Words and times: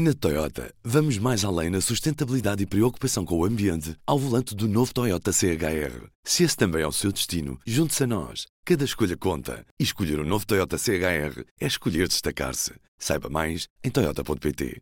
Na 0.00 0.14
Toyota, 0.14 0.72
vamos 0.84 1.18
mais 1.18 1.44
além 1.44 1.70
na 1.70 1.80
sustentabilidade 1.80 2.62
e 2.62 2.66
preocupação 2.66 3.24
com 3.24 3.36
o 3.36 3.44
ambiente 3.44 3.96
ao 4.06 4.16
volante 4.16 4.54
do 4.54 4.68
novo 4.68 4.94
Toyota 4.94 5.32
CHR. 5.32 6.06
Se 6.22 6.44
esse 6.44 6.56
também 6.56 6.82
é 6.82 6.86
o 6.86 6.92
seu 6.92 7.10
destino, 7.10 7.58
junte-se 7.66 8.04
a 8.04 8.06
nós. 8.06 8.46
Cada 8.64 8.84
escolha 8.84 9.16
conta. 9.16 9.66
E 9.76 9.82
escolher 9.82 10.20
o 10.20 10.22
um 10.22 10.24
novo 10.24 10.46
Toyota 10.46 10.78
CHR 10.78 11.42
é 11.60 11.66
escolher 11.66 12.06
destacar-se. 12.06 12.74
Saiba 12.96 13.28
mais 13.28 13.66
em 13.82 13.90
Toyota.pt. 13.90 14.80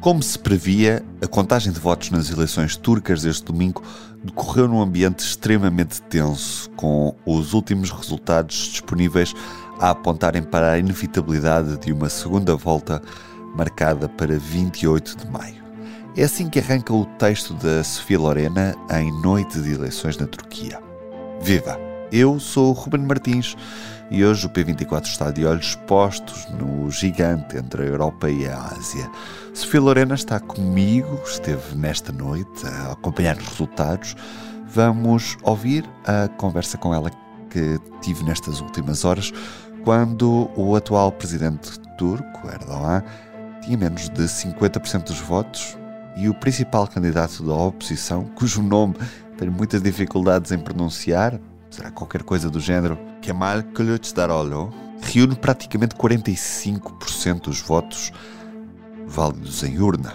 Como 0.00 0.20
se 0.24 0.40
previa, 0.40 1.00
a 1.22 1.28
contagem 1.28 1.72
de 1.72 1.78
votos 1.78 2.10
nas 2.10 2.28
eleições 2.30 2.76
turcas 2.76 3.22
deste 3.22 3.44
domingo 3.44 3.80
decorreu 4.24 4.66
num 4.66 4.82
ambiente 4.82 5.20
extremamente 5.20 6.02
tenso, 6.02 6.68
com 6.70 7.14
os 7.24 7.52
últimos 7.52 7.92
resultados 7.92 8.56
disponíveis 8.56 9.32
a 9.78 9.90
apontarem 9.90 10.42
para 10.42 10.72
a 10.72 10.78
inevitabilidade 10.78 11.78
de 11.78 11.92
uma 11.92 12.08
segunda 12.08 12.56
volta 12.56 13.00
marcada 13.54 14.08
para 14.08 14.38
28 14.38 15.16
de 15.16 15.30
maio. 15.30 15.62
É 16.16 16.24
assim 16.24 16.48
que 16.48 16.58
arranca 16.58 16.92
o 16.92 17.04
texto 17.04 17.54
da 17.54 17.82
Sofia 17.82 18.18
Lorena 18.18 18.74
em 18.90 19.10
Noite 19.20 19.60
de 19.60 19.72
Eleições 19.72 20.16
na 20.16 20.26
Turquia. 20.26 20.80
Viva! 21.40 21.78
Eu 22.12 22.38
sou 22.38 22.72
Ruben 22.72 23.02
Martins 23.02 23.56
e 24.10 24.24
hoje 24.24 24.46
o 24.46 24.50
P24 24.50 25.06
está 25.06 25.30
de 25.32 25.44
olhos 25.44 25.74
postos 25.86 26.46
no 26.52 26.88
gigante 26.90 27.56
entre 27.56 27.82
a 27.82 27.86
Europa 27.86 28.30
e 28.30 28.46
a 28.46 28.56
Ásia. 28.66 29.10
Sofia 29.52 29.80
Lorena 29.80 30.14
está 30.14 30.38
comigo, 30.38 31.20
esteve 31.26 31.74
nesta 31.74 32.12
noite 32.12 32.64
a 32.66 32.92
acompanhar 32.92 33.36
os 33.36 33.48
resultados. 33.48 34.14
Vamos 34.68 35.36
ouvir 35.42 35.84
a 36.06 36.28
conversa 36.28 36.78
com 36.78 36.94
ela 36.94 37.10
que 37.50 37.80
tive 38.00 38.22
nestas 38.24 38.60
últimas 38.60 39.04
horas, 39.04 39.32
quando 39.82 40.50
o 40.56 40.76
atual 40.76 41.10
presidente 41.12 41.78
turco, 41.96 42.48
Erdogan, 42.48 43.02
tinha 43.64 43.78
menos 43.78 44.08
de 44.08 44.22
50% 44.22 45.04
dos 45.04 45.20
votos 45.20 45.76
e 46.16 46.28
o 46.28 46.34
principal 46.34 46.86
candidato 46.86 47.42
da 47.42 47.54
oposição, 47.54 48.24
cujo 48.36 48.62
nome 48.62 48.94
tenho 49.38 49.50
muitas 49.50 49.82
dificuldades 49.82 50.52
em 50.52 50.58
pronunciar, 50.58 51.40
será 51.70 51.90
qualquer 51.90 52.22
coisa 52.22 52.48
do 52.48 52.60
género, 52.60 52.98
Kemal 53.20 53.62
Kılıçdaroğlu, 53.62 54.72
reúne 55.00 55.34
praticamente 55.34 55.96
45% 55.96 57.40
dos 57.40 57.60
votos 57.60 58.12
válidos 59.06 59.62
em 59.64 59.78
urna. 59.80 60.14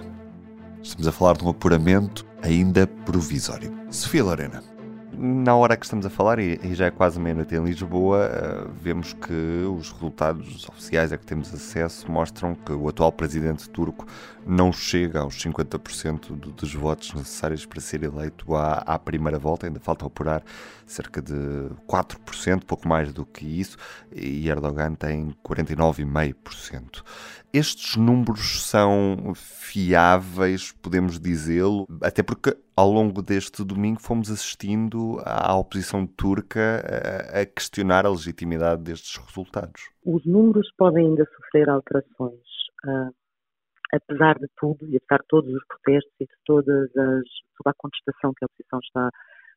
Estamos 0.81 1.08
a 1.08 1.11
falar 1.11 1.36
de 1.36 1.44
um 1.44 1.50
apuramento 1.50 2.25
ainda 2.41 2.88
provisório. 2.88 3.73
Sofia 3.89 4.23
Lorena 4.23 4.69
na 5.22 5.53
hora 5.53 5.75
que 5.75 5.86
estamos 5.86 6.06
a 6.06 6.09
falar, 6.09 6.39
e, 6.39 6.58
já 6.73 6.86
é 6.86 6.92
quase 6.92 7.20
meia-noite 7.20 7.53
em 7.53 7.62
Lisboa, 7.62 8.30
uh, 8.30 8.72
vemos 8.81 9.12
que 9.12 9.66
os 9.78 9.92
resultados 9.92 10.67
oficiais 10.70 11.12
a 11.12 11.17
que 11.17 11.25
temos 11.25 11.53
acesso 11.53 12.09
mostram 12.09 12.56
que 12.56 12.72
o 12.72 12.88
atual 12.88 13.12
presidente 13.12 13.70
turco 13.70 14.08
não 14.47 14.72
chega 14.72 15.20
aos 15.20 15.36
50% 15.38 16.28
do, 16.30 16.52
dos 16.52 16.73
votos 16.73 17.14
necessários 17.14 17.66
para 17.66 17.81
ser 17.81 18.03
eleito 18.03 18.56
à, 18.56 18.75
à, 18.78 18.97
primeira 18.97 19.38
volta, 19.38 19.67
ainda 19.67 19.80
falta 19.81 20.06
apurar 20.06 20.42
cerca 20.86 21.22
de 21.22 21.34
4%, 21.86 22.64
pouco 22.64 22.88
mais 22.88 23.12
do 23.12 23.25
que 23.25 23.45
isso, 23.45 23.78
e 24.16 24.47
Erdogan 24.47 24.94
tem 24.94 25.36
49,5%. 25.45 27.03
Estes 27.52 27.97
números 27.97 28.64
são 28.64 29.34
fiáveis, 29.36 30.72
podemos 30.81 31.20
dizê-lo, 31.20 31.88
até 32.02 32.23
porque 32.23 32.56
ao 32.80 32.89
longo 32.89 33.22
deste 33.22 33.61
domingo 33.66 33.99
fomos 33.99 34.31
assistindo 34.31 35.19
à 35.25 35.53
oposição 35.53 36.08
turca 36.08 36.81
a 37.33 37.45
questionar 37.45 38.05
a 38.05 38.09
legitimidade 38.09 38.81
destes 38.81 39.17
resultados. 39.17 39.89
Os 40.05 40.25
números 40.25 40.72
podem 40.77 41.07
ainda 41.07 41.25
sofrer 41.25 41.69
alterações, 41.69 42.39
uh, 42.85 43.13
apesar 43.91 44.39
de 44.39 44.47
tudo 44.55 44.88
e 44.88 44.95
apesar 44.95 45.19
de 45.19 45.27
todos 45.27 45.53
os 45.53 45.66
protestos 45.67 46.13
e 46.22 46.23
de 46.23 46.35
todas 46.45 46.89
as, 46.95 47.27
toda 47.57 47.72
a 47.72 47.73
contestação 47.77 48.31
que 48.33 48.45
a 48.45 48.47
oposição 48.47 48.80
está, 48.80 49.09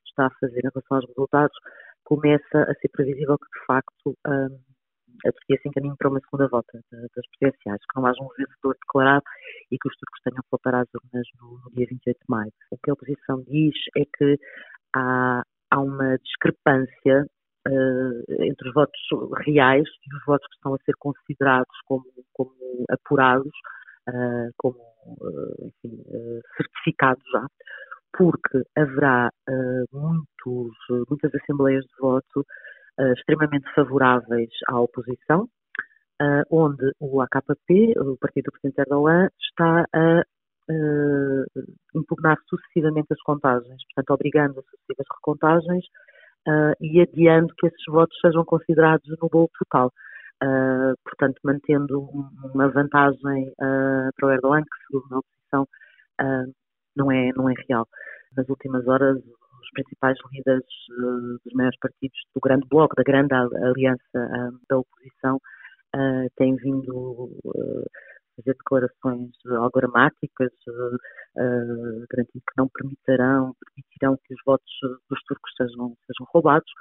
está 0.04 0.26
a 0.26 0.30
fazer 0.40 0.58
em 0.58 0.70
relação 0.74 0.96
aos 0.96 1.06
resultados, 1.06 1.56
começa 2.02 2.58
a 2.58 2.74
ser 2.74 2.88
previsível 2.88 3.38
que 3.38 3.61
de 3.61 3.66
facto 3.66 4.18
uh, 4.27 4.58
Turquia 5.33 5.58
se 5.61 5.68
encaminhe 5.68 5.96
para 5.96 6.08
uma 6.08 6.20
segunda 6.20 6.48
volta 6.48 6.80
das 6.90 7.27
presidenciais, 7.39 7.80
que 7.80 7.96
não 7.96 8.06
haja 8.06 8.23
um 8.23 8.28
vencedor 8.36 8.77
declarado 8.80 9.24
e 9.70 9.78
que 9.78 9.89
os 9.89 9.96
turcos 9.96 10.20
tenham 10.24 10.42
que 10.42 10.50
voltar 10.50 10.74
às 10.74 10.89
urnas 10.95 11.27
no, 11.40 11.61
no, 11.64 11.70
dia 11.74 11.86
28 11.89 12.18
de 12.18 12.24
maio. 12.28 12.52
O 12.70 12.78
que 12.78 12.90
a 12.90 12.95
oposição 12.95 13.42
diz 13.42 13.74
é 13.96 14.05
que 14.05 14.39
há, 14.95 15.42
há 15.70 15.80
uma 15.80 16.17
discrepância 16.18 17.27
uh, 17.68 18.42
entre 18.42 18.68
os 18.68 18.74
votos 18.74 19.00
reais 19.45 19.89
e 19.89 20.17
os 20.17 20.24
votos 20.27 20.46
que 20.48 20.56
estão 20.56 20.74
a 20.74 20.78
ser 20.84 20.95
considerados 20.98 21.77
como, 21.86 22.05
como 22.33 22.52
apurados, 22.90 23.52
uh, 24.08 24.50
como 24.56 24.79
uh, 25.06 25.67
enfim, 25.67 26.02
certificados 26.56 27.24
já, 27.33 27.46
porque 28.17 28.62
haverá 28.77 29.30
muitos, 29.90 30.77
muitas 31.08 31.34
assembleias 31.34 31.83
de 31.84 31.96
voto 31.98 32.44
uh, 32.98 33.13
extremamente 33.13 33.73
favoráveis 33.75 34.51
à 34.69 34.80
oposição, 34.80 35.48
uh, 36.20 36.45
onde 36.51 36.92
o 37.01 37.20
AKP, 37.20 37.95
o 37.98 38.17
partido 38.19 38.45
do 38.45 38.53
Presidente 38.53 38.80
Erdogan, 38.80 39.29
está 39.41 39.85
a 39.92 40.25
uh, 40.70 41.45
impugnar 41.95 42.39
sucessivamente 42.48 43.13
as 43.13 43.23
contagens, 43.23 43.83
portanto, 43.86 44.11
obrigando 44.14 44.61
a 44.61 44.63
sucessivas 44.63 45.07
recontagens 45.17 45.85
e 46.80 47.01
adiando 47.01 47.55
que 47.57 47.69
esses 47.69 47.85
votos 47.86 48.19
sejam 48.20 48.45
considerados 48.45 49.09
no 49.20 49.29
bolo 49.29 49.48
total. 49.57 49.92
Uh, 50.42 50.98
portanto, 51.05 51.39
mantendo 51.45 52.01
uma 52.53 52.69
vantagem 52.69 53.48
uh, 53.51 54.11
para 54.17 54.27
o 54.27 54.30
Erdogan, 54.33 54.63
que 54.63 54.86
segundo 54.89 55.14
a 55.14 55.19
oposição 55.19 55.63
uh, 56.20 56.53
não, 56.97 57.13
é, 57.13 57.30
não 57.36 57.48
é 57.48 57.55
real. 57.69 57.86
Nas 58.36 58.48
últimas 58.48 58.85
horas, 58.89 59.23
principais 59.72 60.16
líderes 60.33 60.64
uh, 60.90 61.38
dos 61.44 61.52
maiores 61.55 61.78
partidos 61.78 62.18
do 62.34 62.40
grande 62.40 62.66
bloco, 62.68 62.94
da 62.96 63.02
grande 63.02 63.34
aliança 63.34 64.02
uh, 64.14 64.58
da 64.68 64.78
oposição, 64.78 65.36
uh, 65.36 66.30
têm 66.36 66.56
vindo 66.56 67.30
fazer 68.36 68.55
declarações 68.56 69.30
algoramáticas, 69.58 70.50
garantindo 72.11 72.44
que 72.48 72.56
não 72.56 72.66
permitirão, 72.68 73.55
permitirão 73.61 74.16
que 74.24 74.34
os 74.34 74.40
votos 74.46 74.72
dos 75.11 75.22
turcos 75.24 75.52
sejam, 75.55 75.94
sejam 76.06 76.27
roubados, 76.32 76.72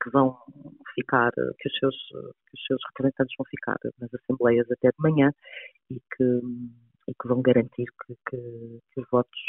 que 0.00 0.10
vão 0.10 0.38
ficar, 0.94 1.32
que 1.32 1.68
os, 1.68 1.78
seus, 1.80 1.96
que 1.96 2.54
os 2.54 2.64
seus 2.64 2.80
representantes 2.90 3.34
vão 3.36 3.44
ficar 3.50 3.76
nas 3.98 4.14
assembleias 4.14 4.70
até 4.70 4.90
de 4.90 5.00
manhã 5.00 5.32
e 5.90 5.96
que, 5.96 6.40
e 7.08 7.14
que 7.20 7.28
vão 7.28 7.42
garantir 7.42 7.86
que, 8.06 8.14
que, 8.30 8.80
que 8.94 9.00
os 9.00 9.06
votos 9.10 9.40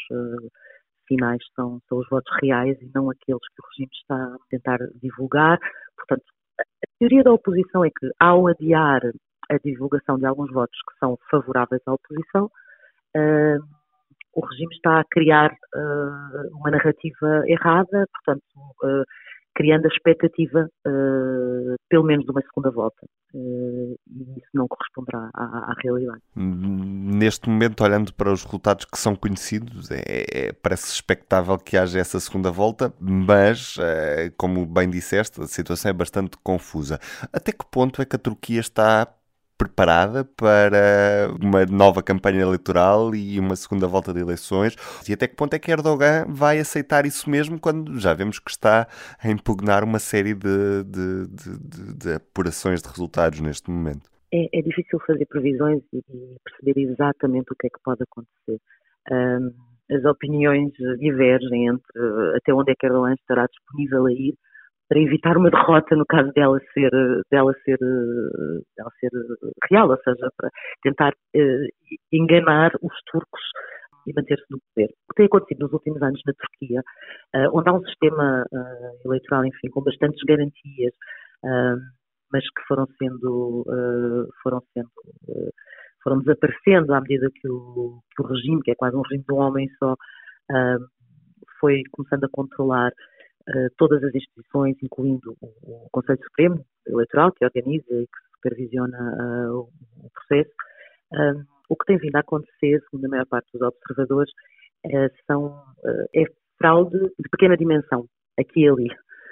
finais 1.11 1.43
são, 1.53 1.81
são 1.89 1.97
os 1.97 2.07
votos 2.09 2.31
reais 2.41 2.77
e 2.81 2.89
não 2.95 3.09
aqueles 3.09 3.41
que 3.41 3.61
o 3.61 3.67
regime 3.71 3.91
está 3.93 4.15
a 4.15 4.37
tentar 4.49 4.77
divulgar. 5.01 5.59
Portanto, 5.97 6.23
a 6.59 6.63
teoria 6.99 7.23
da 7.23 7.33
oposição 7.33 7.83
é 7.83 7.89
que, 7.89 8.09
ao 8.19 8.47
adiar 8.47 9.01
a 9.49 9.57
divulgação 9.63 10.17
de 10.17 10.25
alguns 10.25 10.51
votos 10.53 10.77
que 10.87 10.97
são 10.99 11.17
favoráveis 11.29 11.81
à 11.85 11.93
oposição, 11.93 12.45
uh, 13.17 13.59
o 14.33 14.45
regime 14.45 14.73
está 14.73 15.01
a 15.01 15.05
criar 15.11 15.51
uh, 15.51 16.57
uma 16.57 16.71
narrativa 16.71 17.43
errada, 17.47 18.07
portanto, 18.13 18.43
uh, 18.83 19.03
criando 19.55 19.85
a 19.85 19.89
expectativa, 19.89 20.69
uh, 20.87 21.75
pelo 21.89 22.03
menos, 22.03 22.25
de 22.25 22.31
uma 22.31 22.41
segunda 22.41 22.71
volta. 22.71 23.05
Uh, 23.33 23.95
e 24.09 24.39
isso 24.39 24.49
não 24.53 24.67
corresponderá 24.67 25.29
à, 25.33 25.43
à, 25.43 25.73
realidade. 25.81 26.21
Neste 26.35 27.49
momento, 27.49 27.83
olhando 27.83 28.13
para 28.13 28.31
os 28.31 28.43
resultados 28.43 28.85
que 28.85 28.97
são 28.97 29.15
conhecidos, 29.15 29.89
é, 29.91 30.01
é, 30.31 30.53
parece 30.53 30.91
expectável 30.91 31.57
que 31.57 31.77
haja 31.77 31.99
essa 31.99 32.19
segunda 32.19 32.51
volta, 32.51 32.93
mas, 32.99 33.77
uh, 33.77 34.31
como 34.37 34.65
bem 34.65 34.89
disseste, 34.89 35.41
a 35.41 35.47
situação 35.47 35.89
é 35.89 35.93
bastante 35.93 36.37
confusa. 36.43 36.99
Até 37.31 37.51
que 37.51 37.65
ponto 37.69 38.01
é 38.01 38.05
que 38.05 38.15
a 38.15 38.19
Turquia 38.19 38.59
está 38.59 39.07
preparada 39.61 40.25
para 40.25 41.29
uma 41.39 41.63
nova 41.67 42.01
campanha 42.01 42.41
eleitoral 42.41 43.13
e 43.13 43.39
uma 43.39 43.55
segunda 43.55 43.87
volta 43.87 44.11
de 44.11 44.19
eleições? 44.19 44.75
E 45.07 45.13
até 45.13 45.27
que 45.27 45.35
ponto 45.35 45.53
é 45.53 45.59
que 45.59 45.71
Erdogan 45.71 46.25
vai 46.27 46.57
aceitar 46.57 47.05
isso 47.05 47.29
mesmo 47.29 47.59
quando 47.59 47.99
já 47.99 48.11
vemos 48.15 48.39
que 48.39 48.49
está 48.49 48.87
a 49.23 49.29
impugnar 49.29 49.83
uma 49.83 49.99
série 49.99 50.33
de, 50.33 50.83
de, 50.83 51.27
de, 51.27 51.93
de 51.95 52.13
apurações 52.13 52.81
de 52.81 52.89
resultados 52.89 53.39
neste 53.39 53.69
momento? 53.69 54.09
É, 54.33 54.57
é, 54.57 54.61
difícil 54.63 54.99
fazer 55.05 55.27
previsões 55.27 55.83
e, 55.93 56.01
perceber 56.43 56.81
exatamente 56.81 57.51
o 57.51 57.55
que 57.55 57.67
é 57.67 57.69
que 57.69 57.83
pode 57.83 58.01
acontecer. 58.01 58.59
Um, 59.11 59.51
as 59.95 60.03
opiniões 60.05 60.71
divergem 60.97 61.67
entre 61.67 62.35
até 62.35 62.51
onde 62.51 62.71
é 62.71 62.75
que 62.75 62.87
Erdogan 62.87 63.13
estará 63.13 63.45
disponível 63.45 64.07
a 64.07 64.11
ir 64.11 64.33
para 64.91 64.99
evitar 64.99 65.37
uma 65.37 65.49
derrota 65.49 65.95
no 65.95 66.05
caso 66.05 66.33
dela 66.33 66.59
ser, 66.73 66.91
dela 67.31 67.53
ser, 67.63 67.77
dela 68.75 68.91
ser 68.99 69.09
real, 69.71 69.89
ou 69.89 69.97
seja, 70.03 70.29
para 70.35 70.49
tentar 70.83 71.13
uh, 71.13 71.93
enganar 72.11 72.73
os 72.81 72.93
turcos 73.09 73.41
e 74.05 74.11
manter-se 74.13 74.43
no 74.49 74.59
poder. 74.59 74.89
O 74.89 75.13
que 75.13 75.15
tem 75.15 75.25
acontecido 75.27 75.59
nos 75.59 75.71
últimos 75.71 76.01
anos 76.01 76.19
na 76.25 76.33
Turquia, 76.33 76.81
uh, 76.81 77.57
onde 77.57 77.69
há 77.69 77.73
um 77.73 77.85
sistema 77.85 78.43
uh, 78.51 79.07
eleitoral, 79.07 79.45
enfim, 79.45 79.69
com 79.69 79.81
bastantes 79.81 80.21
garantias, 80.27 80.93
mas 82.33 82.43
que 82.43 82.61
foram 82.67 82.85
sendo, 82.99 83.65
foram 84.43 84.61
sendo 84.73 84.89
foram 86.03 86.19
desaparecendo 86.19 86.93
à 86.93 87.01
medida 87.01 87.29
que 87.33 87.47
o, 87.47 87.99
que 88.15 88.21
o 88.21 88.27
regime, 88.27 88.61
que 88.61 88.71
é 88.71 88.75
quase 88.75 88.95
um 88.95 89.01
regime 89.01 89.23
de 89.27 89.33
um 89.33 89.39
homem 89.39 89.67
só, 89.79 89.95
foi 91.59 91.81
começando 91.91 92.25
a 92.25 92.29
controlar 92.31 92.91
todas 93.77 94.03
as 94.03 94.13
instituições, 94.13 94.75
incluindo 94.81 95.35
o, 95.41 95.87
Conselho 95.91 96.19
Supremo 96.23 96.65
Eleitoral, 96.87 97.31
que 97.31 97.45
organiza 97.45 97.93
e 97.93 98.07
que 98.07 98.35
supervisiona 98.35 98.97
uh, 98.97 99.59
o, 99.59 100.09
processo. 100.13 100.51
o 101.69 101.75
que 101.75 101.85
tem 101.85 101.97
vindo 101.97 102.15
a 102.15 102.19
acontecer, 102.19 102.81
segundo 102.89 103.05
a 103.05 103.09
maior 103.09 103.25
parte 103.25 103.49
dos 103.53 103.61
observadores, 103.61 104.31
são, 105.27 105.63
é 106.15 106.23
fraude 106.57 106.97
de 106.97 107.29
pequena 107.29 107.55
dimensão, 107.55 108.05
aqui 108.39 108.61
e 108.61 108.69
ali. 108.69 108.87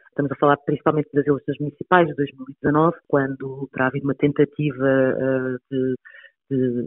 Estamos 0.10 0.32
a 0.32 0.36
falar 0.36 0.58
principalmente 0.58 1.10
das 1.14 1.26
eleições 1.26 1.58
municipais 1.60 2.08
de 2.08 2.16
2019, 2.16 2.98
quando 3.08 3.70
terá 3.72 3.88
havido 3.88 4.06
uma 4.06 4.16
tentativa 4.16 5.58
de 5.72 5.96
de, 6.50 6.84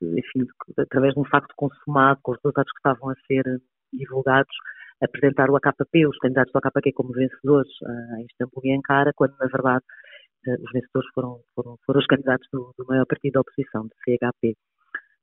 de, 0.00 0.18
enfim, 0.18 0.44
de, 0.44 0.50
através 0.78 1.14
de 1.14 1.20
um 1.20 1.24
facto 1.24 1.52
consumado, 1.56 2.20
com 2.22 2.32
os 2.32 2.38
resultados 2.42 2.72
que 2.72 2.78
estavam 2.78 3.10
a 3.10 3.14
ser 3.26 3.44
divulgados, 3.92 4.54
apresentar 5.02 5.50
o 5.50 5.56
AKP, 5.56 6.06
os 6.06 6.18
candidatos 6.18 6.52
do 6.52 6.58
AKP 6.58 6.92
como 6.92 7.12
vencedores 7.12 7.70
uh, 7.82 8.20
em 8.20 8.26
Istambul 8.26 8.62
e 8.64 8.76
Ankara, 8.76 9.12
quando 9.14 9.34
na 9.38 9.46
verdade 9.46 9.84
uh, 10.46 10.64
os 10.64 10.72
vencedores 10.72 11.08
foram, 11.14 11.40
foram, 11.54 11.76
foram 11.84 12.00
os 12.00 12.06
candidatos 12.06 12.46
do, 12.52 12.72
do, 12.78 12.86
maior 12.86 13.06
partido 13.06 13.32
da 13.34 13.40
oposição, 13.40 13.82
do 13.82 13.94
CHP. 14.04 14.54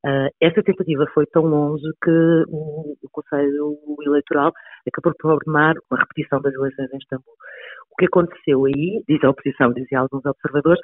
Uh, 0.03 0.29
essa 0.41 0.63
tentativa 0.63 1.05
foi 1.13 1.25
tão 1.27 1.43
longe 1.43 1.85
que 2.03 2.43
o, 2.49 2.97
o 3.01 3.09
Conselho 3.11 3.77
Eleitoral 4.01 4.51
acabou 4.87 5.13
por 5.19 5.33
ordenar 5.33 5.75
uma 5.89 5.99
repetição 5.99 6.41
das 6.41 6.53
eleições 6.53 6.91
em 6.91 6.97
Istambul. 6.97 7.33
O 7.91 7.95
que 7.97 8.05
aconteceu 8.05 8.65
aí, 8.65 9.03
diz 9.07 9.23
a 9.23 9.29
oposição, 9.29 9.73
dizem 9.73 9.97
alguns 9.97 10.25
observadores, 10.25 10.81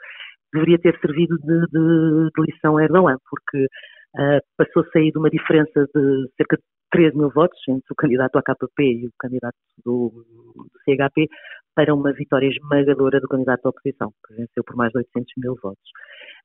deveria 0.54 0.78
ter 0.78 0.98
servido 1.00 1.38
de, 1.40 1.62
de, 1.68 2.30
de 2.36 2.52
lição 2.52 2.78
a 2.78 2.84
Erdogan, 2.84 3.18
porque 3.30 3.68
uh, 4.18 4.42
passou 4.58 4.84
a 4.84 4.90
sair 4.92 5.12
de 5.12 5.18
uma 5.18 5.30
diferença 5.30 5.86
de 5.94 6.30
cerca 6.36 6.58
de 6.58 6.64
13 6.92 7.18
mil 7.18 7.30
votos 7.30 7.60
entre 7.68 7.92
o 7.92 7.96
candidato 7.96 8.38
à 8.38 8.42
KP 8.42 8.84
e 8.84 9.08
o 9.08 9.12
candidato 9.20 9.58
do, 9.86 10.10
do 10.56 10.70
CHP 10.84 11.28
para 11.76 11.94
uma 11.94 12.12
vitória 12.14 12.48
esmagadora 12.48 13.20
do 13.20 13.28
candidato 13.28 13.62
da 13.64 13.70
oposição, 13.70 14.12
que 14.26 14.34
venceu 14.34 14.64
por 14.64 14.76
mais 14.76 14.92
de 14.92 15.00
800 15.00 15.34
mil 15.38 15.56
votos. 15.62 15.90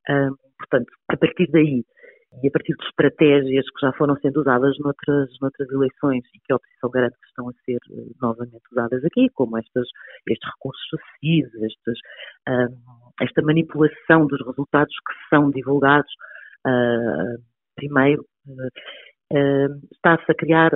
Uh, 0.09 0.37
portanto, 0.59 0.93
a 1.09 1.17
partir 1.17 1.49
daí, 1.51 1.85
e 2.43 2.49
a 2.49 2.51
partir 2.51 2.75
de 2.75 2.85
estratégias 2.87 3.65
que 3.67 3.87
já 3.87 3.93
foram 3.93 4.17
sendo 4.17 4.41
usadas 4.41 4.79
noutras, 4.79 5.29
noutras 5.41 5.71
eleições 5.71 6.25
e 6.35 6.39
que 6.41 6.53
a 6.53 6.57
oposição 6.57 6.91
garante 6.91 7.17
que 7.21 7.29
estão 7.29 7.49
a 7.49 7.53
ser 7.65 7.79
uh, 7.91 8.15
novamente 8.21 8.63
usadas 8.73 9.05
aqui, 9.05 9.29
como 9.35 9.59
estas, 9.59 9.87
estes 10.29 10.51
recursos 10.55 10.83
sucessivos, 10.89 11.55
estes, 11.55 11.99
uh, 12.49 12.75
esta 13.21 13.43
manipulação 13.43 14.27
dos 14.27 14.45
resultados 14.47 14.95
que 14.95 15.29
são 15.29 15.51
divulgados, 15.51 16.11
uh, 16.67 17.52
primeiro, 17.75 18.25
está-se 19.93 20.31
a 20.31 20.35
criar, 20.35 20.73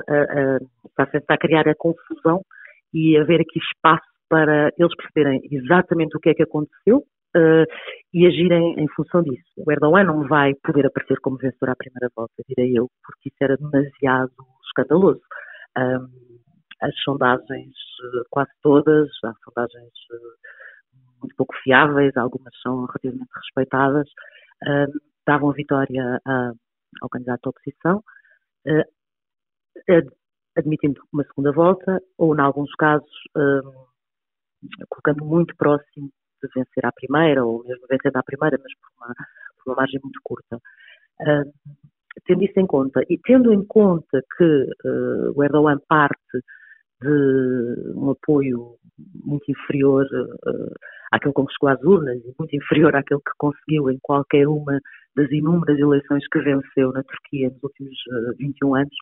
está-se 0.89 1.23
a 1.29 1.39
criar 1.39 1.69
a 1.69 1.75
confusão 1.75 2.43
e 2.93 3.17
haver 3.19 3.41
aqui 3.41 3.59
espaço 3.59 4.07
para 4.29 4.73
eles 4.79 4.95
perceberem 4.97 5.41
exatamente 5.51 6.17
o 6.17 6.21
que 6.21 6.31
é 6.31 6.35
que 6.35 6.43
aconteceu, 6.43 7.05
uh, 7.37 7.67
e 8.13 8.27
agirem 8.27 8.75
em 8.79 8.89
função 8.89 9.23
disso. 9.23 9.45
O 9.57 9.71
Erdogan 9.71 10.05
não 10.05 10.27
vai 10.27 10.55
poder 10.63 10.87
aparecer 10.87 11.19
como 11.21 11.37
vencedor 11.37 11.71
à 11.71 11.77
primeira 11.77 12.11
volta, 12.17 12.35
direi 12.49 12.73
eu, 12.77 12.89
porque 13.05 13.29
isso 13.29 13.37
era 13.41 13.57
demasiado 13.57 14.33
escandaloso. 14.67 15.21
Um, 15.79 16.09
as 16.83 16.95
sondagens, 17.05 17.75
eh, 18.05 18.23
quase 18.31 18.51
todas, 18.63 19.09
há 19.25 19.33
sondagens 19.45 19.93
muito 21.21 21.35
pouco 21.35 21.55
fiáveis, 21.63 22.15
algumas 22.17 22.53
são 22.63 22.85
relativamente 22.85 23.31
respeitadas, 23.35 24.07
uh, 24.65 25.01
davam 25.27 25.51
a 25.51 25.55
vitória 25.55 26.21
a, 26.27 26.53
ao 27.01 27.09
candidato 27.09 27.43
da 27.43 27.51
oposição, 27.51 28.03
uh, 28.67 30.17
admitindo 30.57 31.01
uma 31.13 31.25
segunda 31.25 31.53
volta, 31.53 32.01
ou, 32.17 32.35
em 32.35 32.41
alguns 32.41 32.73
casos, 32.77 33.11
colocando 34.89 35.25
muito 35.25 35.55
próximo 35.57 36.11
de 36.43 36.49
vencer 36.55 36.85
à 36.85 36.93
primeira, 36.93 37.45
ou 37.45 37.63
mesmo 37.65 37.87
vencer 37.89 38.11
à 38.17 38.23
primeira, 38.23 38.59
mas 38.63 38.73
por 38.75 38.91
uma, 38.97 39.15
por 39.57 39.71
uma 39.71 39.77
margem 39.77 40.01
muito 40.03 40.21
curta. 40.23 40.57
Uh, 41.21 41.77
tendo 42.25 42.45
isso 42.45 42.59
em 42.59 42.67
conta, 42.67 43.03
e 43.09 43.19
tendo 43.19 43.53
em 43.53 43.65
conta 43.65 44.23
que 44.37 44.45
uh, 44.45 45.33
o 45.35 45.45
Erdogan 45.45 45.79
parte 45.89 46.41
de 47.03 47.93
um 47.95 48.11
apoio 48.11 48.77
muito 49.25 49.51
inferior 49.51 50.07
uh, 50.07 50.75
àquele 51.13 51.35
com 51.35 51.47
que 51.47 51.53
chegou 51.53 51.69
às 51.69 51.83
urnas 51.83 52.17
e 52.25 52.35
muito 52.39 52.57
inferior 52.57 52.95
àquele 52.97 53.21
que 53.21 53.33
conseguiu 53.39 53.91
em 53.91 53.99
qualquer 54.01 54.49
uma 54.49 54.81
das 55.17 55.31
inúmeras 55.31 55.79
eleições 55.79 56.27
que 56.29 56.39
venceu 56.41 56.93
na 56.93 57.03
Turquia 57.03 57.51
nos 57.51 57.63
últimos 57.63 57.97
uh, 58.09 58.37
21 58.39 58.75
anos. 58.75 58.97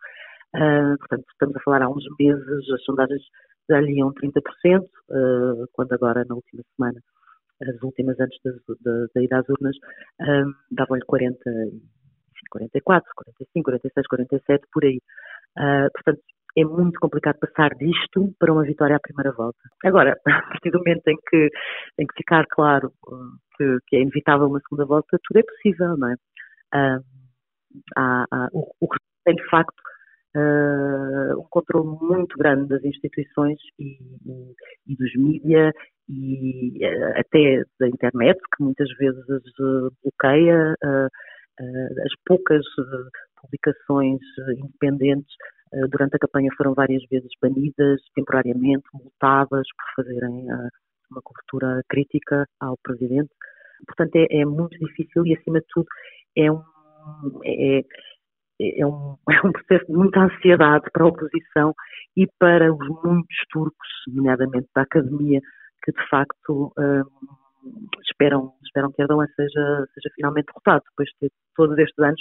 Uh, 0.54 0.96
portanto, 0.98 1.24
estamos 1.32 1.56
a 1.56 1.60
falar 1.60 1.82
há 1.82 1.88
uns 1.88 2.04
meses, 2.18 2.70
as 2.70 2.82
sondagens 2.84 3.22
já 3.68 3.80
lhe 3.80 3.98
iam 3.98 4.12
30%, 4.12 4.82
uh, 4.82 5.66
quando 5.72 5.92
agora, 5.92 6.24
na 6.28 6.34
última 6.34 6.62
semana, 6.76 7.00
as 7.62 7.82
últimas 7.82 8.18
antes 8.20 8.38
da, 8.44 9.06
da 9.14 9.22
ida 9.22 9.38
às 9.38 9.48
urnas, 9.48 9.76
um, 10.20 10.52
davam-lhe 10.70 11.04
40, 11.06 11.38
44, 12.50 13.10
45, 13.16 13.64
46, 13.64 14.06
47, 14.06 14.66
por 14.72 14.84
aí. 14.84 15.00
Uh, 15.58 15.90
portanto, 15.92 16.20
é 16.56 16.64
muito 16.64 16.98
complicado 17.00 17.38
passar 17.38 17.74
disto 17.74 18.32
para 18.38 18.52
uma 18.52 18.62
vitória 18.62 18.96
à 18.96 19.00
primeira 19.00 19.32
volta. 19.32 19.58
Agora, 19.84 20.16
a 20.26 20.42
partir 20.42 20.70
do 20.70 20.78
momento 20.78 21.08
em 21.08 21.16
que, 21.28 21.48
em 21.98 22.06
que 22.06 22.14
ficar 22.16 22.46
claro 22.46 22.92
que, 23.56 23.78
que 23.86 23.96
é 23.96 24.00
inevitável 24.00 24.46
uma 24.46 24.60
segunda 24.60 24.84
volta, 24.84 25.18
tudo 25.24 25.38
é 25.38 25.42
possível, 25.42 25.96
não 25.96 26.08
é? 26.08 26.14
Uh, 26.74 27.04
há, 27.96 28.24
há, 28.30 28.48
o, 28.52 28.88
que 28.88 28.98
tem, 29.24 29.34
de 29.34 29.48
facto, 29.48 29.74
uh, 30.36 31.40
um 31.40 31.46
controle 31.50 31.96
muito 32.00 32.36
grande 32.36 32.68
das 32.68 32.84
instituições 32.84 33.58
e, 33.78 33.98
e, 34.26 34.54
e 34.88 34.96
dos 34.96 35.14
mídias 35.16 35.72
e 36.08 36.78
uh, 36.84 37.20
até 37.20 37.62
da 37.80 37.88
internet, 37.88 38.38
que 38.56 38.62
muitas 38.62 38.88
vezes 38.98 39.24
uh, 39.60 39.90
bloqueia 40.02 40.74
as 41.56 42.12
poucas 42.26 42.64
publicações 43.40 44.18
independentes 44.58 45.32
durante 45.88 46.16
a 46.16 46.18
campanha 46.18 46.50
foram 46.56 46.74
várias 46.74 47.04
vezes 47.08 47.30
banidas 47.40 48.00
temporariamente, 48.12 48.84
multadas 48.92 49.64
por 49.76 50.04
fazerem 50.04 50.48
uma 51.14 51.22
cobertura 51.22 51.82
crítica 51.88 52.46
ao 52.60 52.76
presidente. 52.82 53.30
Portanto, 53.86 54.16
é, 54.16 54.40
é 54.40 54.44
muito 54.44 54.76
difícil 54.78 55.26
e, 55.26 55.36
acima 55.36 55.60
de 55.60 55.66
tudo, 55.70 55.86
é 56.36 56.50
um, 56.50 56.62
é, 57.44 57.78
é, 58.60 58.80
é 58.80 58.86
um, 58.86 59.16
é 59.30 59.46
um 59.46 59.52
processo 59.52 59.86
de 59.86 59.92
muita 59.92 60.20
ansiedade 60.20 60.84
para 60.92 61.04
a 61.04 61.08
oposição 61.08 61.74
e 62.16 62.26
para 62.38 62.72
os 62.72 62.88
muitos 63.04 63.36
turcos, 63.50 63.88
nomeadamente 64.08 64.68
da 64.74 64.82
academia, 64.82 65.40
que 65.84 65.92
de 65.92 66.08
facto 66.08 66.72
um, 66.78 67.02
esperam, 68.02 68.52
esperam 68.64 68.92
que 68.92 69.02
Erdogan 69.02 69.26
seja, 69.34 69.86
seja 69.94 70.14
finalmente 70.14 70.46
derrotado, 70.46 70.82
depois 70.90 71.08
de 71.20 71.30
todos 71.56 71.78
estes 71.78 71.98
anos 71.98 72.20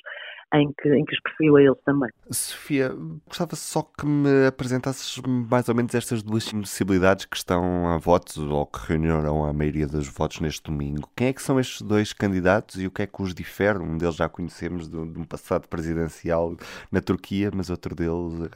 em 0.53 0.71
que, 0.71 0.89
em 0.89 1.03
que 1.03 1.13
os 1.13 1.19
perseguiu 1.21 1.57
a 1.57 1.61
eles 1.61 1.77
também. 1.83 2.09
Sofia, 2.29 2.95
gostava 3.27 3.55
só 3.55 3.81
que 3.81 4.05
me 4.05 4.45
apresentasses 4.45 5.19
mais 5.25 5.67
ou 5.67 5.73
menos 5.73 5.95
estas 5.95 6.21
duas 6.21 6.51
possibilidades 6.51 7.25
que 7.25 7.35
estão 7.35 7.87
a 7.87 7.97
votos 7.97 8.37
ou 8.37 8.65
que 8.67 8.79
reuniram 8.87 9.45
a 9.45 9.51
maioria 9.51 9.87
dos 9.87 10.07
votos 10.07 10.39
neste 10.39 10.63
domingo. 10.63 11.09
Quem 11.15 11.27
é 11.27 11.33
que 11.33 11.41
são 11.41 11.59
estes 11.59 11.81
dois 11.81 12.13
candidatos 12.13 12.79
e 12.79 12.85
o 12.85 12.91
que 12.91 13.01
é 13.01 13.07
que 13.07 13.21
os 13.21 13.33
difere? 13.33 13.79
Um 13.79 13.97
deles 13.97 14.15
já 14.15 14.29
conhecemos 14.29 14.87
de, 14.87 14.95
um 14.95 15.23
passado 15.23 15.67
presidencial 15.67 16.55
na 16.91 17.01
Turquia, 17.01 17.49
mas 17.53 17.71
outro 17.71 17.95
deles 17.95 18.49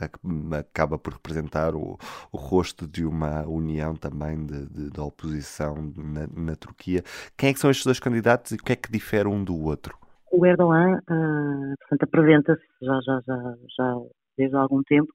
acaba 0.51 1.00
por 1.00 1.13
representar 1.13 1.75
o, 1.75 1.98
o 2.32 2.38
rosto 2.38 2.88
de 2.88 3.04
uma 3.06 3.42
união 3.48 3.96
também 3.96 4.46
da 4.94 5.04
oposição 5.04 5.92
na, 5.98 6.27
na 6.36 6.56
Turquia. 6.56 7.04
Quem 7.36 7.50
é 7.50 7.54
que 7.54 7.60
são 7.60 7.72
estes 7.72 7.86
dois 7.86 8.00
candidatos 8.00 8.51
e 8.51 8.56
o 8.56 8.58
que 8.60 8.74
é 8.74 8.75
que 8.75 8.92
difere 8.92 9.27
um 9.27 9.44
do 9.44 9.56
outro? 9.56 9.98
O 10.31 10.46
Erdogan, 10.46 11.00
uh, 11.10 11.75
portanto, 11.79 12.03
apresenta-se 12.03 12.65
já, 12.81 13.00
já, 13.05 13.22
já, 13.25 13.55
já 13.77 13.96
desde 14.38 14.55
há 14.55 14.60
algum 14.60 14.81
tempo, 14.84 15.12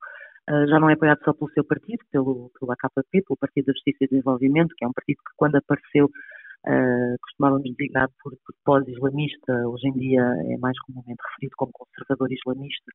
uh, 0.50 0.66
já 0.68 0.80
não 0.80 0.90
é 0.90 0.94
apoiado 0.94 1.22
só 1.24 1.32
pelo 1.32 1.50
seu 1.52 1.64
partido, 1.64 2.00
pelo, 2.10 2.50
pelo 2.58 2.72
AKP, 2.72 3.22
pelo 3.22 3.36
Partido 3.38 3.66
da 3.66 3.72
Justiça 3.72 4.04
e 4.04 4.08
Desenvolvimento, 4.08 4.74
que 4.76 4.84
é 4.84 4.88
um 4.88 4.92
partido 4.92 5.18
que 5.18 5.32
quando 5.36 5.56
apareceu 5.56 6.06
uh, 6.06 7.16
costumávamos 7.22 7.70
designar 7.74 8.08
por, 8.22 8.32
por 8.32 8.54
pós-islamista, 8.64 9.52
hoje 9.68 9.88
em 9.88 9.92
dia 9.92 10.22
é 10.22 10.56
mais 10.58 10.78
comumente 10.80 11.22
referido 11.30 11.54
como 11.56 11.72
conservador 11.72 12.32
islamista, 12.32 12.92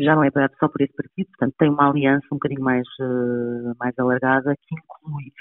já 0.00 0.14
não 0.14 0.24
é 0.24 0.28
apoiado 0.28 0.56
só 0.58 0.68
por 0.68 0.80
esse 0.80 0.94
partido, 0.94 1.28
portanto 1.28 1.54
tem 1.58 1.70
uma 1.70 1.90
aliança 1.90 2.26
um 2.32 2.36
bocadinho 2.36 2.62
mais, 2.62 2.86
uh, 3.00 3.74
mais 3.78 3.98
alargada 3.98 4.54
que 4.56 4.74
inclui 4.74 5.32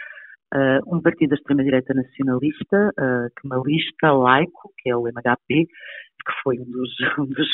Uh, 0.54 0.96
um 0.96 1.02
partido 1.02 1.30
da 1.30 1.36
extrema-direita 1.36 1.94
nacionalista, 1.94 2.92
uh, 3.00 3.42
kemalista, 3.42 4.12
laico, 4.12 4.74
que 4.80 4.90
é 4.90 4.96
o 4.96 5.08
MHP, 5.08 5.66
que 6.28 6.34
foi 6.44 6.60
um 6.60 6.66
dos, 6.66 6.90
um 7.20 7.26
dos, 7.26 7.48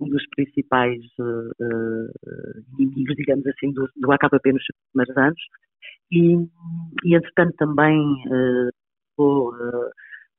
um 0.00 0.08
dos 0.08 0.26
principais 0.34 1.00
uh, 1.18 2.10
inimigos, 2.78 3.16
digamos 3.16 3.46
assim, 3.46 3.72
do, 3.72 3.88
do 3.96 4.12
AKP 4.12 4.52
nos 4.52 4.64
primeiros 4.92 5.16
anos. 5.16 5.40
E, 6.10 6.34
e 7.04 7.14
entretanto, 7.14 7.54
também 7.56 7.98
uh, 7.98 8.70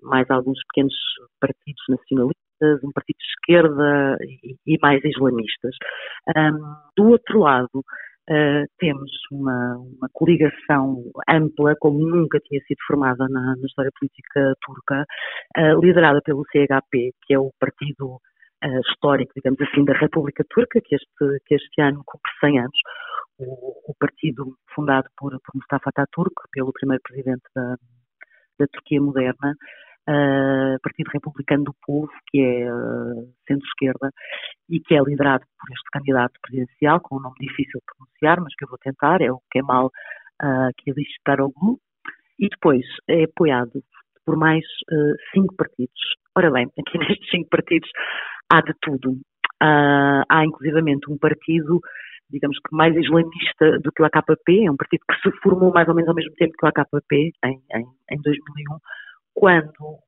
mais 0.02 0.30
alguns 0.30 0.60
pequenos 0.70 0.96
partidos 1.40 1.84
nacionalistas, 1.88 2.84
um 2.84 2.92
partido 2.92 3.18
de 3.18 3.26
esquerda 3.26 4.18
e, 4.22 4.56
e 4.66 4.78
mais 4.82 5.04
islamistas. 5.04 5.76
Um, 6.36 6.76
do 6.98 7.10
outro 7.10 7.40
lado, 7.40 7.84
uh, 8.32 8.66
temos 8.80 9.12
uma, 9.32 9.78
uma, 9.78 10.10
coligação 10.14 11.04
ampla, 11.30 11.76
como 11.80 12.00
nunca 12.00 12.40
tinha 12.40 12.62
sido 12.62 12.78
formada 12.88 13.28
na, 13.30 13.56
na 13.56 13.66
história 13.66 13.92
política 14.00 14.54
turca, 14.62 15.06
uh, 15.58 15.80
liderada 15.82 16.22
pelo 16.24 16.46
CHP, 16.46 17.12
que 17.24 17.34
é 17.34 17.40
o 17.40 17.52
partido 17.60 18.16
uh, 18.64 18.82
histórico, 18.90 19.34
digamos 19.36 19.60
assim, 19.62 19.84
da 19.84 19.94
República 19.94 20.44
Turca, 20.50 20.80
que 20.82 20.96
este, 20.96 21.40
que 21.46 21.56
este 21.56 21.82
ano 21.82 22.02
cumpre 22.06 22.32
100 22.40 22.60
anos. 22.60 22.80
O, 23.38 23.92
o 23.92 23.96
partido 24.00 24.56
fundado 24.76 25.10
por, 25.18 25.32
por 25.32 25.56
Mustafa 25.56 25.90
Ataturk, 25.90 26.34
pelo 26.52 26.72
primeiro 26.72 27.02
presidente 27.02 27.42
da, 27.56 27.76
da 28.60 28.68
Turquia 28.68 29.02
moderna, 29.02 29.56
uh, 30.12 30.80
Partido 30.82 31.10
Republicano 31.14 31.64
do 31.64 31.76
Povo, 31.86 32.12
que 32.28 32.40
é 32.40 32.72
uh, 32.72 33.34
centro-esquerda, 33.48 34.12
e 34.70 34.80
que 34.80 34.96
é 34.96 35.02
liderado 35.02 35.46
por 35.60 35.72
este 35.72 35.90
candidato 35.92 36.34
presidencial, 36.42 37.00
com 37.02 37.18
um 37.18 37.22
nome 37.22 37.36
difícil 37.40 37.80
de 37.80 37.86
pronunciar, 37.86 38.42
mas 38.42 38.54
que 38.56 38.66
eu 38.66 38.70
vou 38.70 38.78
tentar, 38.78 39.22
é 39.22 39.32
o 39.32 39.42
Kemal 39.52 39.88
uh, 39.88 40.72
Kılıçdaroğlu, 40.84 41.80
e 42.40 42.50
depois 42.50 42.86
é 43.08 43.24
apoiado 43.24 43.82
por 44.26 44.36
mais 44.36 44.64
uh, 44.92 45.16
cinco 45.34 45.56
partidos. 45.56 46.02
Ora 46.36 46.52
bem, 46.52 46.68
aqui 46.80 46.98
nestes 47.00 47.30
cinco 47.30 47.50
partidos 47.50 47.90
há 48.52 48.62
de 48.62 48.74
tudo. 48.82 49.12
Uh, 49.62 50.26
há 50.28 50.44
inclusivamente 50.44 51.12
um 51.12 51.18
partido, 51.18 51.80
digamos 52.30 52.58
que 52.58 52.76
mais 52.76 52.96
islamista 52.96 53.80
do 53.84 53.92
que 53.92 54.02
o 54.02 54.06
AKP, 54.06 54.66
é 54.66 54.72
um 54.72 54.76
partido 54.76 55.04
que 55.08 55.22
se 55.22 55.38
formou 55.42 55.72
mais 55.72 55.88
ou 55.88 55.94
menos 55.94 56.10
ao 56.10 56.16
mesmo 56.16 56.34
tempo 56.36 56.54
que 56.58 56.66
o 56.66 56.70
AKP, 56.70 57.32
em, 57.46 57.62
em, 57.76 57.86
em 58.12 58.22
2001, 58.22 58.78
quando 59.34 60.00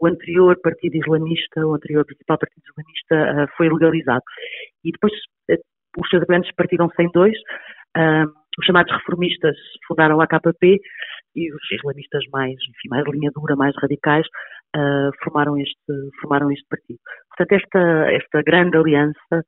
o 0.00 0.06
anterior 0.06 0.58
partido 0.62 0.96
islamista, 0.96 1.66
o 1.66 1.74
anterior 1.74 2.04
principal 2.04 2.38
partido 2.38 2.62
islamista, 2.64 3.44
uh, 3.44 3.56
foi 3.56 3.68
legalizado. 3.68 4.22
E 4.84 4.92
depois 4.92 5.12
uh, 5.50 6.00
os 6.00 6.08
seus 6.08 6.24
grandes 6.24 6.50
partiram-se 6.54 7.02
em 7.02 7.10
dois. 7.12 7.36
Os 8.58 8.66
chamados 8.66 8.92
reformistas 8.92 9.56
fundaram 9.88 10.16
o 10.16 10.20
AKP 10.20 10.78
e 11.34 11.52
os 11.52 11.72
islamistas 11.72 12.22
mais, 12.32 12.54
enfim, 12.54 12.88
mais 12.88 13.04
linha 13.06 13.30
dura, 13.34 13.56
mais 13.56 13.74
radicais, 13.80 14.26
uh, 14.76 15.10
formaram, 15.22 15.56
este, 15.58 15.92
formaram 16.20 16.50
este 16.50 16.66
partido. 16.68 16.98
Portanto, 17.30 17.60
esta, 17.60 18.12
esta 18.12 18.42
grande 18.42 18.76
aliança 18.76 19.44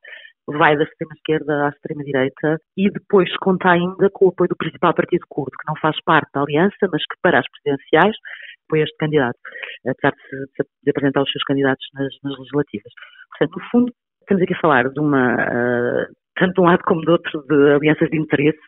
vai 0.47 0.77
da 0.77 0.85
extrema-esquerda 0.85 1.67
à 1.67 1.69
extrema-direita 1.69 2.59
e 2.77 2.91
depois 2.91 3.31
conta 3.37 3.71
ainda 3.71 4.11
com 4.11 4.27
o 4.27 4.29
apoio 4.29 4.49
do 4.49 4.57
principal 4.57 4.95
partido 4.95 5.25
curdo, 5.29 5.53
que 5.53 5.69
não 5.69 5.77
faz 5.77 5.97
parte 6.05 6.31
da 6.35 6.43
aliança, 6.43 6.89
mas 6.91 7.03
que 7.03 7.17
para 7.23 7.39
as 7.39 7.47
presidenciais 7.51 8.17
apoia 8.73 8.85
este 8.85 8.97
candidato, 8.97 9.39
apesar 9.87 10.13
de, 10.13 10.65
de 10.85 10.91
apresentar 10.91 11.23
os 11.23 11.31
seus 11.31 11.45
candidatos 11.45 11.87
nas, 11.95 12.09
nas, 12.25 12.39
legislativas. 12.39 12.93
Portanto, 13.31 13.59
no 13.59 13.71
fundo, 13.71 13.93
estamos 14.23 14.43
aqui 14.43 14.55
a 14.55 14.61
falar 14.61 14.89
de 14.89 15.01
uma, 15.01 15.35
uh, 15.35 16.07
tanto 16.37 16.55
de 16.55 16.61
um 16.61 16.65
lado 16.65 16.83
como 16.85 17.03
do 17.03 17.13
outro, 17.13 17.45
de 17.47 17.75
alianças 17.75 18.09
de 18.09 18.19
interesses. 18.19 18.61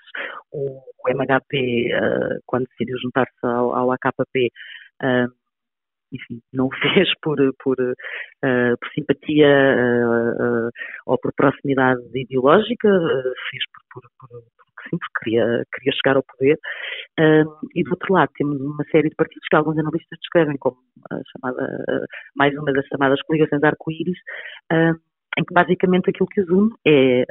O, 0.52 0.78
o 0.78 1.11
MHP, 1.11 1.90
uh, 1.94 2.38
quando 2.46 2.66
decidiu 2.66 2.99
juntar-se 3.02 3.46
ao, 3.46 3.75
ao 3.75 3.92
AKP, 3.92 4.50
uh, 5.02 5.44
enfim, 6.14 6.40
não 6.52 6.66
o 6.66 6.71
fez 7.02 7.09
por, 7.21 7.37
por, 7.62 7.76
uh, 7.80 8.75
por 8.80 8.88
simpatia 8.94 9.49
uh, 9.49 10.66
uh, 10.66 10.71
ou 11.06 11.18
por 11.18 11.33
proximidade 11.35 12.00
ideológica, 12.14 12.88
fez 13.50 13.64
por, 13.73 13.83
por, 13.92 14.11
por, 14.18 14.28
porque 14.30 14.90
sim, 14.90 14.99
porque 14.99 15.25
queria, 15.25 15.64
queria 15.73 15.92
chegar 15.92 16.16
ao 16.16 16.23
poder. 16.23 16.59
e 17.75 17.83
do 17.85 17.90
outro 17.90 18.14
lado 18.14 18.30
temos 18.37 18.61
uma 18.61 18.85
série 18.90 19.09
de 19.09 19.16
partidos 19.16 19.47
que 19.49 19.56
alguns 19.56 19.78
analistas 19.78 20.18
descrevem 20.21 20.56
como 20.59 20.76
chamada, 21.33 22.06
mais 22.37 22.54
uma 22.54 22.73
das 22.73 22.87
chamadas 22.87 23.21
coligações 23.23 23.62
arco-íris, 23.62 24.18
em 25.38 25.44
que 25.44 25.54
basicamente 25.54 26.11
aquilo 26.11 26.28
que 26.28 26.40
os 26.40 26.49
une 26.49 26.71
é 26.87 27.25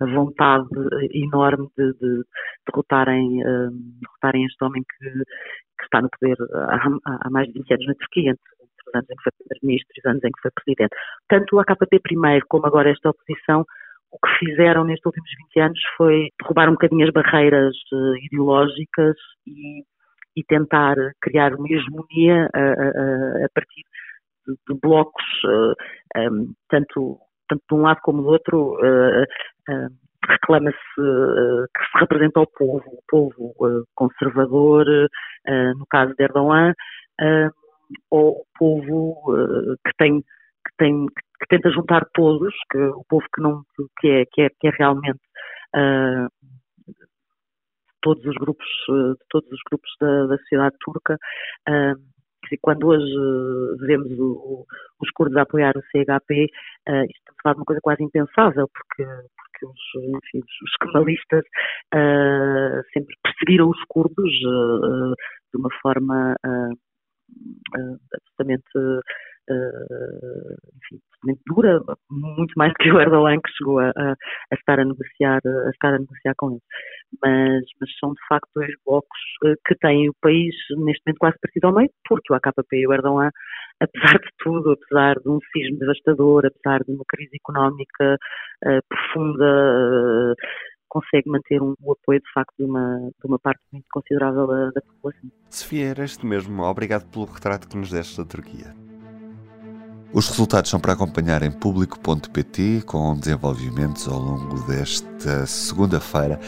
a 0.00 0.06
vontade 0.06 0.68
enorme 1.12 1.68
de, 1.76 1.92
de 1.94 2.24
derrotarem, 2.66 3.38
derrotarem 4.00 4.44
este 4.44 4.64
homem 4.64 4.82
que, 4.82 5.08
que 5.78 5.84
está 5.84 6.00
no 6.00 6.08
poder 6.10 6.36
há, 6.54 7.26
há, 7.26 7.30
mais 7.30 7.46
de 7.48 7.54
20 7.54 7.74
anos 7.74 7.86
na 7.86 7.94
Turquia, 7.94 8.30
entre, 8.30 8.42
os 8.86 8.94
anos 8.94 9.10
em 9.10 9.16
que 9.16 9.22
foi 9.22 9.32
primeiro-ministro 9.38 9.92
e 9.96 10.00
os 10.00 10.06
anos 10.06 10.24
em 10.24 10.30
que 10.30 10.40
foi 10.42 10.50
presidente. 10.50 10.96
Tanto 11.28 11.56
o 11.56 11.60
AKP 11.60 12.00
primeiro 12.00 12.44
como 12.48 12.66
agora 12.66 12.90
esta 12.90 13.10
oposição 13.10 13.64
o 14.14 14.18
que 14.18 14.46
fizeram 14.46 14.84
nestes 14.84 15.04
últimos 15.04 15.28
20 15.54 15.60
anos 15.60 15.80
foi 15.96 16.28
derrubar 16.40 16.68
um 16.68 16.72
bocadinho 16.72 17.04
as 17.04 17.12
barreiras 17.12 17.74
uh, 17.92 18.16
ideológicas 18.18 19.16
e, 19.44 19.82
e, 20.36 20.44
tentar 20.46 20.94
criar 21.20 21.52
uma 21.54 21.66
hegemonia 21.66 22.48
a, 22.54 22.60
a, 22.60 23.44
a 23.44 23.48
partir 23.52 23.82
de, 24.46 24.54
de 24.68 24.80
blocos, 24.80 25.24
uh, 25.46 25.74
eh, 26.16 26.30
um, 26.30 26.52
tanto, 26.68 27.18
tanto 27.48 27.62
de 27.68 27.74
um 27.74 27.82
lado 27.82 27.98
como 28.02 28.22
do 28.22 28.28
outro, 28.28 28.74
uh, 28.74 29.26
reclama-se 30.28 31.00
uh, 31.00 31.66
que 31.74 31.84
se 31.84 31.98
representa 31.98 32.40
o 32.40 32.46
povo, 32.46 32.84
o 32.86 33.02
povo 33.08 33.54
uh, 33.60 33.84
conservador, 33.94 34.86
uh, 34.88 35.78
no 35.78 35.86
caso 35.86 36.14
de 36.16 36.24
Erdogan, 36.24 36.74
ou 38.10 38.40
o 38.40 38.44
povo 38.58 39.22
que 39.86 39.92
tem 39.98 40.20
que 40.20 40.76
tem 40.78 41.06
que 41.06 41.46
tenta 41.48 41.70
juntar 41.70 42.04
todos, 42.14 42.52
que 42.70 42.78
o 42.78 43.04
povo 43.08 43.24
que 43.34 43.40
não 43.40 43.62
que 44.00 44.08
é 44.08 44.24
que 44.26 44.42
é, 44.42 44.48
que 44.48 44.68
é 44.68 44.70
realmente 44.70 45.20
todos 48.02 48.24
os 48.24 48.34
grupos 48.34 48.66
de 48.88 49.24
todos 49.30 49.48
os 49.50 49.60
grupos 49.70 49.90
da, 50.00 50.26
da 50.26 50.38
sociedade 50.38 50.74
turca 50.80 51.18
quando 52.60 52.88
hoje 52.88 53.86
vemos 53.86 54.10
o, 54.18 54.66
os 55.00 55.10
curdos 55.10 55.36
a 55.36 55.42
apoiar 55.42 55.76
o 55.76 55.82
CHP, 55.82 56.46
uh, 56.88 57.04
isto 57.04 57.32
é 57.46 57.52
uma 57.52 57.64
coisa 57.64 57.80
quase 57.82 58.02
impensável, 58.02 58.68
porque, 58.68 59.04
porque 59.54 59.66
os, 59.66 60.04
enfim, 60.16 60.40
os 60.40 60.76
kemalistas 60.80 61.44
uh, 61.94 62.82
sempre 62.92 63.14
perseguiram 63.22 63.70
os 63.70 63.82
curdos 63.88 64.32
uh, 64.44 65.14
de 65.52 65.58
uma 65.58 65.70
forma 65.82 66.34
absolutamente 68.12 68.64
enfim, 69.46 71.00
absolutamente 71.12 71.42
dura, 71.46 71.80
muito 72.10 72.52
mais 72.56 72.72
que 72.80 72.90
o 72.90 73.00
Erdogan 73.00 73.40
que 73.40 73.52
chegou 73.52 73.78
a, 73.78 73.90
a, 73.90 74.12
a, 74.12 74.54
estar 74.54 74.80
a 74.80 74.84
negociar, 74.84 75.40
a 75.44 75.70
estar 75.70 75.94
a 75.94 75.98
negociar 75.98 76.34
com 76.36 76.50
eles. 76.50 76.62
Mas, 77.22 77.64
mas 77.80 77.90
são 77.98 78.12
de 78.12 78.26
facto 78.28 78.48
dois 78.54 78.72
blocos 78.86 79.18
que 79.66 79.74
têm 79.76 80.08
o 80.08 80.14
país 80.20 80.54
neste 80.84 81.02
momento 81.06 81.18
quase 81.18 81.38
partido 81.40 81.66
ao 81.66 81.74
meio, 81.74 81.90
porque 82.08 82.32
o 82.32 82.36
AKP 82.36 82.76
e 82.76 82.86
o 82.86 82.92
Erdogan 82.92 83.30
apesar 83.80 84.18
de 84.18 84.30
tudo, 84.38 84.72
apesar 84.72 85.14
de 85.16 85.28
um 85.28 85.38
sismo 85.52 85.78
devastador, 85.78 86.46
apesar 86.46 86.84
de 86.84 86.92
uma 86.92 87.04
crise 87.08 87.36
económica 87.36 88.16
uh, 88.64 88.80
profunda, 88.88 90.32
uh, 90.32 90.34
consegue 90.88 91.28
manter 91.28 91.60
um, 91.60 91.74
o 91.82 91.92
apoio 91.92 92.20
de 92.20 92.32
facto 92.32 92.54
de 92.58 92.64
uma, 92.64 92.98
de 92.98 93.26
uma 93.26 93.38
parte 93.38 93.60
muito 93.72 93.86
considerável 93.92 94.46
da, 94.46 94.70
da 94.70 94.80
população. 94.80 95.30
Sofia, 95.50 95.86
era 95.86 96.04
este 96.04 96.24
mesmo. 96.24 96.62
Obrigado 96.62 97.10
pelo 97.10 97.24
retrato 97.24 97.68
que 97.68 97.76
nos 97.76 97.90
deste 97.90 98.16
da 98.16 98.24
Turquia. 98.24 98.72
Os 100.12 100.28
resultados 100.28 100.70
são 100.70 100.78
para 100.78 100.92
acompanhar 100.92 101.42
em 101.42 101.50
público.pt 101.50 102.82
com 102.86 103.18
desenvolvimentos 103.18 104.06
ao 104.06 104.20
longo 104.20 104.64
desta 104.68 105.44
segunda-feira, 105.44 106.38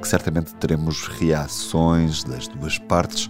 que 0.00 0.06
certamente 0.06 0.54
teremos 0.54 1.08
reações 1.08 2.22
das 2.22 2.46
duas 2.46 2.78
partes 2.78 3.28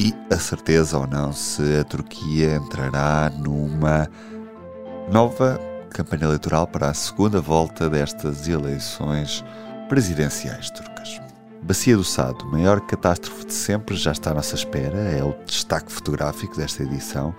e 0.00 0.14
a 0.30 0.38
certeza 0.38 0.96
ou 0.96 1.06
não 1.06 1.30
se 1.30 1.76
a 1.78 1.84
Turquia 1.84 2.54
entrará 2.54 3.30
numa 3.36 4.08
nova 5.12 5.60
campanha 5.90 6.24
eleitoral 6.24 6.66
para 6.66 6.88
a 6.88 6.94
segunda 6.94 7.38
volta 7.38 7.90
destas 7.90 8.48
eleições 8.48 9.44
presidenciais 9.90 10.70
turcas. 10.70 11.20
Bacia 11.60 11.98
do 11.98 12.02
Sado, 12.02 12.46
maior 12.46 12.80
catástrofe 12.80 13.44
de 13.44 13.52
sempre, 13.52 13.94
já 13.94 14.12
está 14.12 14.30
à 14.30 14.34
nossa 14.34 14.54
espera, 14.54 14.96
é 14.96 15.22
o 15.22 15.34
destaque 15.44 15.92
fotográfico 15.92 16.56
desta 16.56 16.82
edição, 16.82 17.34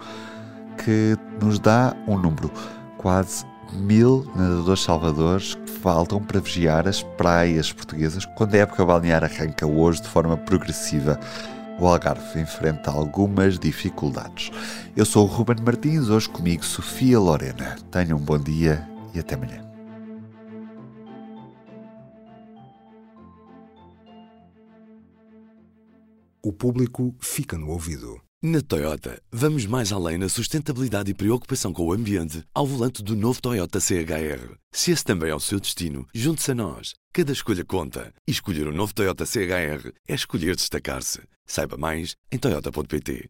que 0.86 1.18
nos 1.41 1.58
dá 1.58 1.96
um 2.08 2.15
número 2.15 2.51
quase 3.00 3.44
mil 3.74 4.32
nadadores 4.36 4.84
salvadores 4.84 5.56
que 5.56 5.72
faltam 5.72 6.22
para 6.22 6.39
vigiar 6.39 6.88
as 6.88 7.01
praias 7.01 7.74
portuguesas 7.74 8.24
quando 8.38 8.53
a 8.53 8.60
época 8.60 8.86
balnear 8.86 9.24
arranca 9.24 9.65
hoje 9.65 10.03
de 10.03 10.10
forma 10.10 10.38
progressiva 10.38 11.20
o 11.80 11.88
Algarve 11.88 12.40
enfrenta 12.40 12.92
algumas 12.92 13.58
dificuldades. 13.58 14.51
Eu 14.96 15.06
sou 15.06 15.25
o 15.25 15.28
Ruben 15.28 15.58
Martins, 15.63 16.10
hoje 16.10 16.30
comigo 16.30 16.63
Sofia 16.63 17.20
Lorena. 17.20 17.75
Tenham 17.90 18.18
um 18.18 18.22
bom 18.22 18.38
dia 18.38 18.88
e 19.13 19.20
até 19.20 19.36
amanhã. 19.36 19.72
O 26.44 26.51
público 26.51 27.16
fica 27.20 27.58
no 27.58 27.70
ouvido. 27.70 28.20
Na 28.44 28.60
Toyota, 28.60 29.22
vamos 29.32 29.68
mais 29.68 29.92
além 29.92 30.18
na 30.18 30.28
sustentabilidade 30.28 31.12
e 31.12 31.13
preocupação 31.13 31.72
com 31.72 31.86
o 31.86 31.94
ambiente 31.94 32.44
ao 32.56 32.66
volante 32.66 33.04
do 33.04 33.16
novo 33.16 33.40
Toyota 33.40 33.80
CHR. 33.80 34.56
Se 34.72 34.90
esse 34.90 35.06
também 35.06 35.30
é 35.30 35.36
o 35.36 35.40
seu 35.40 35.60
destino, 35.60 36.08
junte-se 36.12 36.50
a 36.50 36.56
nós. 36.56 36.96
Cada 37.13 37.34
escolha 37.34 37.65
conta. 37.65 38.13
E 38.25 38.32
escolher 38.32 38.68
o 38.68 38.72
um 38.72 38.74
novo 38.74 38.94
Toyota 38.94 39.25
CHR 39.25 39.91
é 40.08 40.13
escolher 40.13 40.56
destacar-se. 40.56 41.20
Saiba 41.46 41.75
mais 41.75 42.15
em 42.32 42.38
Toyota.pt. 42.38 43.30